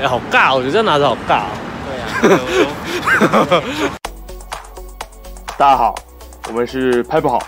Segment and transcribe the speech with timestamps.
[0.00, 1.42] 哎、欸，好尬，我觉得这样拿着好尬。
[1.84, 3.62] 对啊。
[5.58, 5.94] 大家好，
[6.48, 7.38] 我们是拍不好，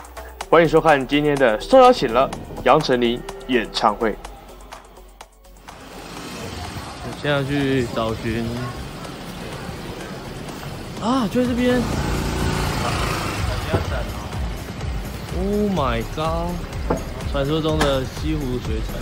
[0.50, 2.30] 欢迎收看今天的受邀请了
[2.65, 4.15] 杨丞琳演唱会。
[7.07, 8.46] 我现在去找寻
[11.03, 11.80] 啊，就在这边。
[15.39, 16.50] Oh my god！
[17.32, 19.00] 传说中的西湖水产。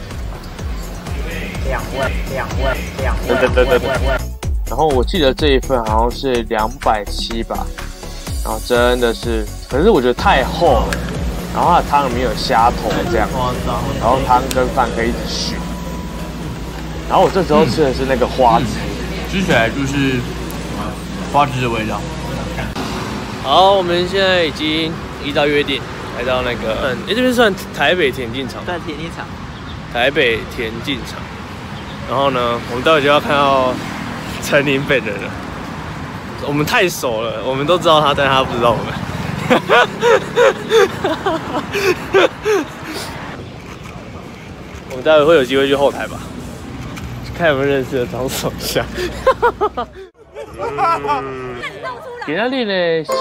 [1.66, 3.28] 两位，两位，两位。
[3.28, 3.90] 对对对对。
[4.66, 7.66] 然后我记得这一份好像是两百七吧。
[8.42, 10.88] 然后真的是，可是我觉得太厚了。
[11.52, 13.28] 然后它的汤里面有虾头这样，
[14.00, 15.56] 然后汤跟饭可以一直续。
[17.08, 18.66] 然后我这时候吃的是那个花枝，
[19.30, 20.20] 吃起来就是
[21.32, 22.00] 花枝的味道。
[23.42, 24.92] 好，我们现在已经
[25.24, 25.82] 依照约定
[26.16, 29.26] 来到那个，嗯，哎，这边算台北田径场，对，田径场，
[29.92, 31.18] 台北田径场。
[32.10, 33.72] 然后呢，我们待会就要看到
[34.42, 35.30] 丞琳本人了。
[36.44, 38.92] 我们太熟了，我们都知道他，但他不知道我们。
[44.90, 46.18] 我们待会会有机会去后台吧，
[47.38, 48.84] 看有没有认识的张首相。
[52.26, 53.12] 点亮力呢是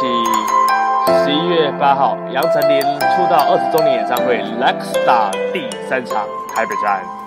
[1.23, 7.18] 十一月八号，杨丞琳出道二十周年演唱会 Lakestar 第三场台北站。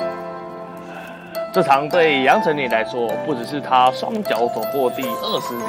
[1.53, 5.69] 这场对杨丞琳来说，不只是他双脚走过第二十年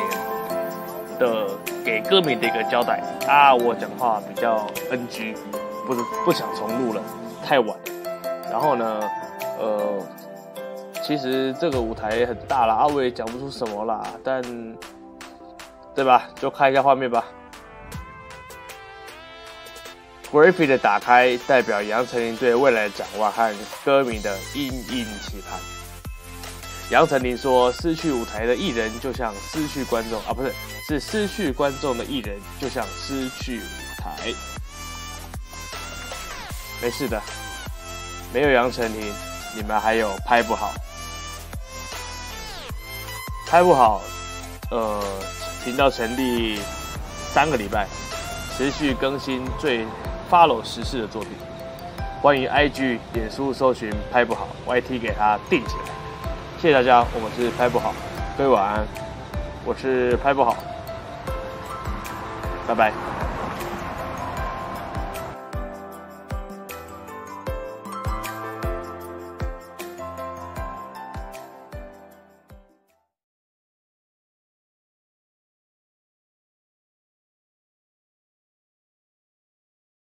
[1.20, 1.46] 的
[1.84, 3.54] 给歌迷的一个交代啊！
[3.54, 5.36] 我讲话比较 NG，
[5.86, 7.02] 不是不想重录了，
[7.46, 7.76] 太晚了。
[8.50, 9.02] 然后呢，
[9.60, 10.00] 呃，
[11.02, 14.42] 其实这个舞台很大啦，啊，我也讲不出什么啦，但
[15.94, 16.30] 对吧？
[16.36, 17.26] 就看一下画面吧。
[20.34, 23.54] Gravy 的打开代表杨丞琳对未来的展望和
[23.86, 25.60] 歌迷的殷殷期盼。
[26.90, 30.52] 杨丞琳说：“失去舞台的艺人就像失去观众啊，不是，
[30.88, 34.34] 是失去观众的艺人就像失去舞台。
[36.82, 37.22] 没事的，
[38.34, 39.14] 没有杨丞琳，
[39.56, 40.74] 你们还有拍不好，
[43.48, 44.02] 拍不好。
[44.72, 45.00] 呃，
[45.64, 46.60] 频道成立
[47.32, 47.88] 三个礼拜，
[48.58, 49.86] 持续更新最。”
[50.34, 51.30] Follow 时事的作品，
[52.20, 55.84] 欢迎 IG、脸书搜寻拍不好，YT 给他定起来。
[56.60, 57.94] 谢谢大家，我们是拍不好，
[58.36, 58.84] 各位晚安，
[59.64, 60.58] 我是拍不好，
[62.68, 63.13] 拜拜。